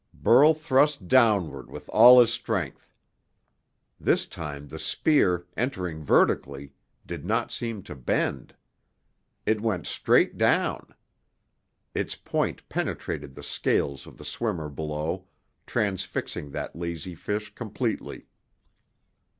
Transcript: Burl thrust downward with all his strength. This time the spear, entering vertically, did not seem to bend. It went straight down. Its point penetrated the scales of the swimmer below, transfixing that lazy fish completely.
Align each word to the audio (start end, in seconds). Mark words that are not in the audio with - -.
Burl 0.15 0.55
thrust 0.55 1.07
downward 1.07 1.69
with 1.69 1.87
all 1.89 2.19
his 2.19 2.33
strength. 2.33 2.91
This 3.99 4.25
time 4.25 4.67
the 4.69 4.79
spear, 4.79 5.45
entering 5.55 6.03
vertically, 6.03 6.73
did 7.05 7.23
not 7.23 7.51
seem 7.51 7.83
to 7.83 7.93
bend. 7.93 8.55
It 9.45 9.61
went 9.61 9.85
straight 9.85 10.39
down. 10.39 10.95
Its 11.93 12.15
point 12.15 12.67
penetrated 12.67 13.35
the 13.35 13.43
scales 13.43 14.07
of 14.07 14.17
the 14.17 14.25
swimmer 14.25 14.69
below, 14.69 15.27
transfixing 15.67 16.49
that 16.49 16.75
lazy 16.75 17.13
fish 17.13 17.53
completely. 17.53 18.25